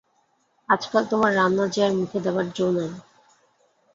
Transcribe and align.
আজকাল 0.69 1.03
তোমার 1.05 1.31
রান্না 1.35 1.65
যে 1.67 1.81
আর 1.85 1.93
মুখে 1.93 2.19
দেবার 2.19 2.45
জো 2.55 2.67
নাই। 2.71 2.91